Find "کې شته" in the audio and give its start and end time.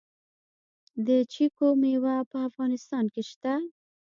3.13-3.53